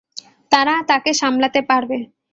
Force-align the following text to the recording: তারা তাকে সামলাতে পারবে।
তারা 0.51 0.75
তাকে 0.89 1.11
সামলাতে 1.13 1.59
পারবে। 1.69 1.97